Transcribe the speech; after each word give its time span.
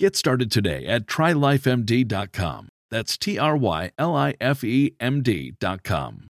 Get 0.00 0.14
started 0.14 0.52
today 0.52 0.86
at 0.86 1.06
trylifemd.com. 1.06 2.68
That's 2.88 3.18
T 3.18 3.36
R 3.36 3.56
Y 3.56 3.90
L 3.98 4.14
I 4.14 4.34
F 4.40 4.62
E 4.62 4.94
M 5.00 5.22
D.com. 5.22 6.28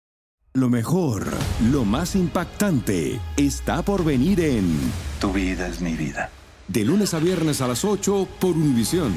Lo 0.54 0.68
mejor, 0.68 1.28
lo 1.72 1.86
más 1.86 2.16
impactante, 2.16 3.20
está 3.38 3.84
por 3.84 4.04
venir 4.04 4.42
en 4.42 4.66
Tu 5.20 5.32
vida 5.32 5.68
es 5.68 5.80
mi 5.80 5.94
vida. 5.94 6.32
De 6.68 6.84
lunes 6.84 7.14
a 7.14 7.20
viernes 7.20 7.62
a 7.62 7.68
las 7.68 7.86
8 7.86 8.28
por 8.40 8.58
Univisión. 8.58 9.14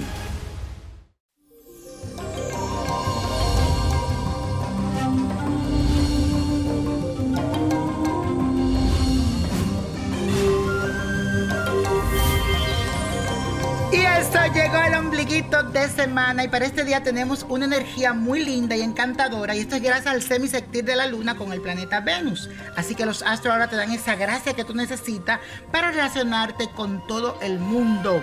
De 15.62 15.88
semana 15.88 16.42
y 16.42 16.48
para 16.48 16.64
este 16.64 16.84
día 16.84 17.04
tenemos 17.04 17.46
una 17.48 17.66
energía 17.66 18.12
muy 18.12 18.44
linda 18.44 18.74
y 18.74 18.82
encantadora 18.82 19.54
y 19.54 19.60
esto 19.60 19.76
es 19.76 19.82
gracias 19.82 20.12
al 20.12 20.20
semisectir 20.20 20.84
de 20.84 20.96
la 20.96 21.06
luna 21.06 21.36
con 21.36 21.52
el 21.52 21.60
planeta 21.60 22.00
Venus. 22.00 22.50
Así 22.74 22.96
que 22.96 23.06
los 23.06 23.22
astros 23.22 23.52
ahora 23.52 23.68
te 23.68 23.76
dan 23.76 23.92
esa 23.92 24.16
gracia 24.16 24.54
que 24.54 24.64
tú 24.64 24.74
necesitas 24.74 25.38
para 25.70 25.92
relacionarte 25.92 26.68
con 26.74 27.06
todo 27.06 27.38
el 27.40 27.60
mundo. 27.60 28.20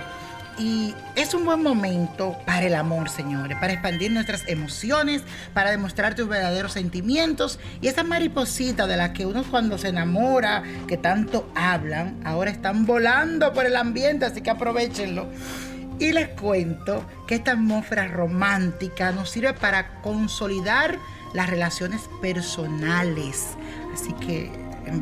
Y 0.59 0.93
es 1.15 1.33
un 1.33 1.45
buen 1.45 1.63
momento 1.63 2.35
para 2.45 2.65
el 2.65 2.75
amor, 2.75 3.07
señores, 3.07 3.57
para 3.61 3.71
expandir 3.71 4.11
nuestras 4.11 4.45
emociones, 4.49 5.23
para 5.53 5.71
demostrar 5.71 6.15
tus 6.15 6.27
verdaderos 6.27 6.73
sentimientos 6.73 7.59
y 7.79 7.87
esas 7.87 8.05
maripositas 8.05 8.89
de 8.89 8.97
las 8.97 9.11
que 9.11 9.25
uno 9.25 9.45
cuando 9.49 9.77
se 9.77 9.87
enamora, 9.87 10.63
que 10.85 10.97
tanto 10.97 11.49
hablan, 11.55 12.19
ahora 12.25 12.51
están 12.51 12.85
volando 12.85 13.53
por 13.53 13.65
el 13.65 13.77
ambiente, 13.77 14.25
así 14.25 14.41
que 14.41 14.49
aprovechenlo. 14.49 15.29
Y 16.01 16.13
les 16.13 16.29
cuento 16.29 17.05
que 17.27 17.35
esta 17.35 17.51
atmósfera 17.51 18.07
romántica 18.07 19.11
nos 19.11 19.29
sirve 19.29 19.53
para 19.53 20.01
consolidar 20.01 20.97
las 21.35 21.47
relaciones 21.47 22.09
personales. 22.19 23.49
Así 23.93 24.11
que 24.13 24.49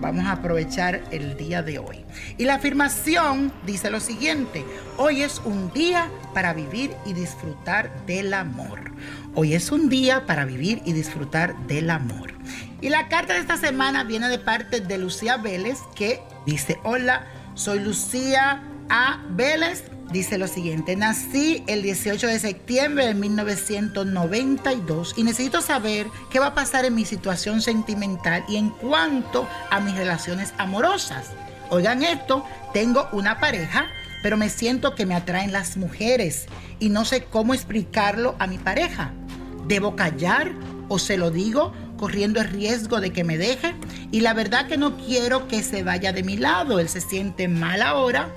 vamos 0.02 0.26
a 0.26 0.34
aprovechar 0.34 1.02
el 1.12 1.38
día 1.38 1.64
de 1.64 1.80
hoy. 1.80 2.04
Y 2.38 2.44
la 2.44 2.56
afirmación 2.56 3.54
dice 3.66 3.90
lo 3.90 4.02
siguiente, 4.02 4.66
hoy 4.98 5.24
es 5.24 5.40
un 5.46 5.72
día 5.72 6.12
para 6.34 6.52
vivir 6.52 6.94
y 7.06 7.14
disfrutar 7.14 8.06
del 8.06 8.34
amor. 8.34 8.92
Hoy 9.36 9.54
es 9.54 9.72
un 9.72 9.88
día 9.88 10.26
para 10.26 10.44
vivir 10.44 10.82
y 10.84 10.92
disfrutar 10.92 11.56
del 11.68 11.92
amor. 11.92 12.34
Y 12.82 12.90
la 12.90 13.08
carta 13.08 13.36
de 13.36 13.40
esta 13.40 13.56
semana 13.56 14.04
viene 14.04 14.28
de 14.28 14.38
parte 14.38 14.82
de 14.82 14.98
Lucía 14.98 15.38
Vélez 15.38 15.78
que 15.96 16.20
dice, 16.46 16.78
hola, 16.84 17.26
soy 17.54 17.80
Lucía 17.80 18.64
A. 18.90 19.24
Vélez 19.30 19.86
Dice 20.12 20.40
lo 20.40 20.48
siguiente, 20.48 20.96
nací 20.96 21.64
el 21.68 21.84
18 21.84 22.26
de 22.26 22.40
septiembre 22.40 23.06
de 23.06 23.14
1992 23.14 25.14
y 25.16 25.24
necesito 25.24 25.62
saber 25.62 26.08
qué 26.32 26.40
va 26.40 26.48
a 26.48 26.56
pasar 26.56 26.86
en 26.86 26.96
mi 26.96 27.06
situación 27.06 27.62
sentimental 27.62 28.44
y 28.50 28.56
en 28.56 28.72
cuanto 28.72 29.48
a 29.70 29.80
mis 29.80 29.96
relaciones 29.96 30.52
amorosas. 30.58 31.28
Oigan 31.70 32.02
esto, 32.02 32.44
tengo 32.74 33.08
una 33.12 33.40
pareja, 33.40 33.86
pero 34.24 34.36
me 34.36 34.50
siento 34.50 34.96
que 34.96 35.06
me 35.06 35.14
atraen 35.14 35.52
las 35.52 35.78
mujeres 35.78 36.48
y 36.80 36.90
no 36.90 37.06
sé 37.06 37.26
cómo 37.26 37.54
explicarlo 37.54 38.36
a 38.40 38.48
mi 38.48 38.58
pareja. 38.58 39.12
¿Debo 39.68 39.96
callar 39.96 40.52
o 40.88 40.98
se 40.98 41.18
lo 41.18 41.30
digo 41.30 41.72
corriendo 41.98 42.42
el 42.42 42.50
riesgo 42.50 43.00
de 43.00 43.12
que 43.12 43.24
me 43.24 43.38
deje? 43.38 43.76
Y 44.12 44.22
la 44.22 44.34
verdad 44.34 44.68
que 44.68 44.78
no 44.78 44.98
quiero 44.98 45.48
que 45.48 45.62
se 45.62 45.84
vaya 45.84 46.14
de 46.14 46.24
mi 46.24 46.36
lado, 46.36 46.80
él 46.80 46.90
se 46.90 47.00
siente 47.00 47.48
mal 47.48 47.84
ahora 47.84 48.30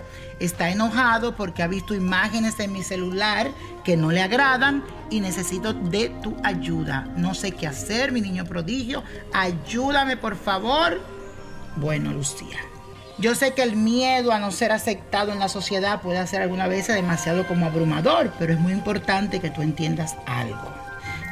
está 0.45 0.71
enojado 0.71 1.37
porque 1.37 1.63
ha 1.63 1.69
visto 1.69 1.95
imágenes 1.95 2.59
en 2.61 2.73
mi 2.73 2.83
celular 2.83 3.51
que 3.85 3.97
no 3.97 4.11
le 4.11 4.23
agradan 4.23 4.85
y 5.11 5.21
necesito 5.21 5.73
de 5.73 6.09
tu 6.23 6.37
ayuda. 6.43 7.07
No 7.17 7.35
sé 7.35 7.53
qué 7.53 7.67
hacer, 7.67 8.13
mi 8.13 8.21
niño 8.21 8.45
prodigio. 8.45 9.03
Ayúdame, 9.33 10.17
por 10.17 10.37
favor. 10.37 11.01
Bueno, 11.77 12.13
Lucía. 12.13 12.59
Yo 13.19 13.35
sé 13.35 13.53
que 13.53 13.63
el 13.63 13.77
miedo 13.77 14.33
a 14.33 14.39
no 14.39 14.51
ser 14.51 14.73
aceptado 14.73 15.33
en 15.33 15.39
la 15.39 15.49
sociedad 15.49 16.01
puede 16.01 16.27
ser 16.27 16.43
alguna 16.43 16.67
vez 16.67 16.89
demasiado 16.89 17.47
como 17.47 17.67
abrumador, 17.67 18.33
pero 18.39 18.55
es 18.55 18.59
muy 18.59 18.73
importante 18.73 19.41
que 19.41 19.51
tú 19.51 19.63
entiendas 19.63 20.17
algo. 20.27 20.73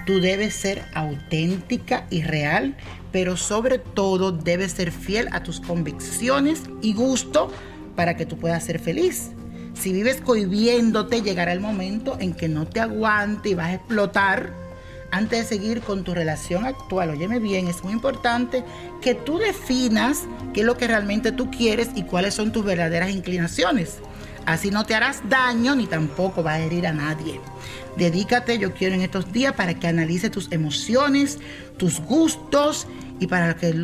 Tú 0.07 0.21
debes 0.21 0.55
ser 0.55 0.85
auténtica 0.95 2.07
y 2.11 2.23
real, 2.23 2.77
pero 3.13 3.37
sobre 3.37 3.79
todo 3.79 4.31
debes 4.31 4.73
ser 4.73 4.93
fiel 4.93 5.29
a 5.33 5.43
tus 5.43 5.61
convicciones 5.61 6.63
y 6.83 6.95
gusto 6.95 7.51
para 8.01 8.17
que 8.17 8.25
tú 8.25 8.39
puedas 8.39 8.65
ser 8.65 8.79
feliz. 8.79 9.29
Si 9.75 9.93
vives 9.93 10.23
cohibiéndote, 10.23 11.21
llegará 11.21 11.53
el 11.53 11.61
momento 11.61 12.17
en 12.19 12.33
que 12.33 12.49
no 12.49 12.67
te 12.67 12.81
aguante 12.81 13.51
y 13.51 13.55
vas 13.55 13.67
a 13.67 13.75
explotar 13.75 14.55
antes 15.11 15.41
de 15.41 15.45
seguir 15.45 15.83
con 15.83 16.03
tu 16.03 16.15
relación 16.15 16.65
actual. 16.65 17.11
Óyeme 17.11 17.41
bien, 17.41 17.69
es 17.69 17.85
muy 17.85 17.93
importante 17.93 18.65
que 19.03 19.15
tú 19.15 19.37
definas 19.37 20.23
qué 20.55 20.61
es 20.61 20.67
lo 20.67 20.79
que 20.79 20.87
realmente 20.87 21.31
tú 21.31 21.51
quieres 21.51 21.91
y 21.95 22.05
cuáles 22.05 22.33
son 22.33 22.53
tus 22.53 22.65
verdaderas 22.65 23.11
inclinaciones. 23.11 23.99
Así 24.47 24.71
no 24.71 24.87
te 24.87 24.95
harás 24.95 25.21
daño 25.29 25.77
ni 25.77 25.87
tampoco 25.87 26.43
va 26.43 26.55
a 26.55 26.61
herir 26.61 26.87
a 26.87 26.95
nadie. 26.95 27.39
Dedícate, 27.99 28.57
yo 28.57 28.73
quiero 28.73 28.95
en 28.95 29.03
estos 29.03 29.31
días, 29.31 29.53
para 29.53 29.75
que 29.75 29.87
analice 29.87 30.31
tus 30.31 30.51
emociones, 30.53 31.39
tus 31.77 32.01
gustos 32.01 32.87
y 33.19 33.27
para 33.27 33.55
que 33.57 33.75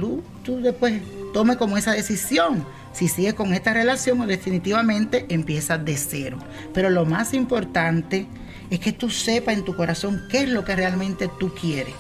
tú 0.43 0.63
después 0.63 1.03
tome 1.37 1.59
como 1.59 1.77
esa 1.77 1.93
decisión 1.93 2.65
si 2.95 3.09
sigues 3.09 3.35
con 3.35 3.53
esta 3.53 3.75
relación 3.75 4.19
o 4.23 4.27
definitivamente 4.27 5.27
empiezas 5.29 5.85
de 5.85 5.95
cero. 5.99 6.39
Pero 6.73 6.89
lo 6.89 7.05
más 7.05 7.35
importante 7.35 8.27
es 8.71 8.81
que 8.81 8.93
tú 8.93 9.11
sepas 9.11 9.55
en 9.55 9.63
tu 9.63 9.77
corazón 9.77 10.23
qué 10.31 10.45
es 10.45 10.49
lo 10.49 10.65
que 10.65 10.75
realmente 10.75 11.29
tú 11.39 11.53
quieres. 11.55 11.93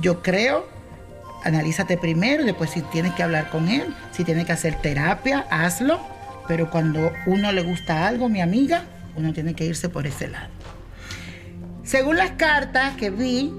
Yo 0.00 0.22
creo, 0.22 0.66
analízate 1.44 1.98
primero, 1.98 2.42
después 2.42 2.70
si 2.70 2.80
tienes 2.80 3.12
que 3.12 3.22
hablar 3.22 3.50
con 3.50 3.68
él, 3.68 3.94
si 4.12 4.24
tienes 4.24 4.46
que 4.46 4.52
hacer 4.52 4.80
terapia, 4.80 5.44
hazlo. 5.50 6.00
Pero 6.48 6.70
cuando 6.70 7.12
uno 7.26 7.52
le 7.52 7.64
gusta 7.64 8.06
algo, 8.06 8.30
mi 8.30 8.40
amiga, 8.40 8.84
uno 9.14 9.34
tiene 9.34 9.52
que 9.52 9.66
irse 9.66 9.90
por 9.90 10.06
ese 10.06 10.28
lado. 10.28 10.48
Según 11.82 12.16
las 12.16 12.30
cartas 12.30 12.96
que 12.96 13.10
vi, 13.10 13.52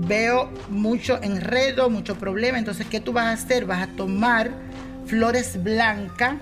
veo 0.00 0.50
mucho 0.68 1.20
enredo, 1.22 1.88
mucho 1.88 2.16
problema. 2.16 2.58
Entonces, 2.58 2.86
¿qué 2.86 3.00
tú 3.00 3.12
vas 3.12 3.26
a 3.26 3.32
hacer? 3.32 3.64
Vas 3.64 3.82
a 3.82 3.86
tomar 3.96 4.50
flores 5.06 5.62
blancas, 5.62 6.36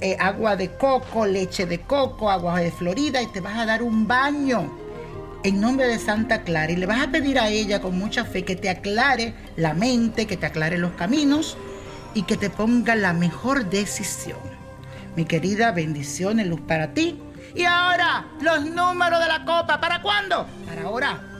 eh, 0.00 0.16
agua 0.18 0.56
de 0.56 0.70
coco, 0.72 1.26
leche 1.26 1.66
de 1.66 1.80
coco, 1.80 2.30
agua 2.30 2.60
de 2.60 2.70
Florida 2.70 3.22
y 3.22 3.26
te 3.26 3.40
vas 3.40 3.56
a 3.56 3.66
dar 3.66 3.82
un 3.82 4.06
baño 4.06 4.70
en 5.44 5.60
nombre 5.60 5.86
de 5.86 5.98
Santa 5.98 6.42
Clara 6.42 6.72
y 6.72 6.76
le 6.76 6.86
vas 6.86 7.06
a 7.06 7.10
pedir 7.10 7.38
a 7.38 7.48
ella 7.48 7.80
con 7.80 7.96
mucha 7.98 8.24
fe 8.24 8.44
que 8.44 8.56
te 8.56 8.68
aclare 8.68 9.34
la 9.56 9.74
mente, 9.74 10.26
que 10.26 10.36
te 10.36 10.46
aclare 10.46 10.76
los 10.78 10.92
caminos 10.92 11.56
y 12.14 12.22
que 12.22 12.36
te 12.36 12.50
ponga 12.50 12.96
la 12.96 13.12
mejor 13.12 13.70
decisión. 13.70 14.40
Mi 15.14 15.24
querida, 15.24 15.72
bendiciones, 15.72 16.46
luz 16.46 16.60
para 16.62 16.92
ti. 16.92 17.20
Y 17.54 17.64
ahora, 17.64 18.26
los 18.40 18.66
números 18.66 19.20
de 19.20 19.28
la 19.28 19.44
copa. 19.44 19.80
¿Para 19.80 20.02
cuándo? 20.02 20.46
Para 20.66 20.82
ahora. 20.82 21.35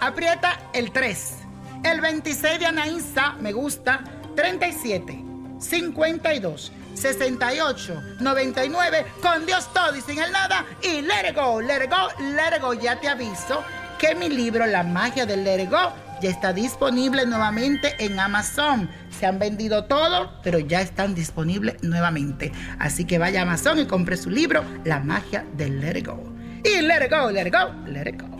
Aprieta 0.00 0.58
el 0.72 0.92
3. 0.92 1.36
El 1.84 2.00
26 2.00 2.58
de 2.58 2.66
Anaísa, 2.66 3.34
me 3.40 3.52
gusta. 3.52 4.02
37, 4.34 5.22
52, 5.58 6.72
68, 6.94 8.02
99. 8.20 9.06
Con 9.20 9.44
Dios 9.44 9.70
todo 9.72 9.94
y 9.94 10.00
sin 10.00 10.18
el 10.18 10.32
nada. 10.32 10.64
Y 10.82 11.02
let 11.02 11.28
it 11.28 11.36
go, 11.36 11.60
let 11.60 11.84
it 11.84 11.90
go, 11.90 12.08
let 12.18 12.56
it 12.56 12.62
go. 12.62 12.72
Ya 12.72 12.98
te 12.98 13.08
aviso 13.08 13.62
que 13.98 14.14
mi 14.14 14.30
libro, 14.30 14.66
La 14.66 14.82
magia 14.82 15.26
del 15.26 15.44
let 15.44 15.62
it 15.62 15.70
go, 15.70 15.92
ya 16.22 16.30
está 16.30 16.54
disponible 16.54 17.26
nuevamente 17.26 17.94
en 17.98 18.18
Amazon. 18.18 18.88
Se 19.10 19.26
han 19.26 19.38
vendido 19.38 19.84
todo, 19.84 20.32
pero 20.42 20.58
ya 20.58 20.80
están 20.80 21.14
disponibles 21.14 21.82
nuevamente. 21.82 22.52
Así 22.78 23.04
que 23.04 23.18
vaya 23.18 23.40
a 23.40 23.42
Amazon 23.42 23.78
y 23.78 23.86
compre 23.86 24.16
su 24.16 24.30
libro, 24.30 24.64
La 24.84 25.00
magia 25.00 25.44
del 25.54 25.80
Let 25.80 25.98
It 25.98 26.06
Go. 26.06 26.22
Y 26.64 26.80
Let 26.80 27.04
It 27.04 27.10
Go, 27.10 27.30
Let 27.30 27.46
It 27.46 27.54
Go, 27.54 27.74
Let 27.86 28.08
It 28.08 28.20
Go. 28.20 28.39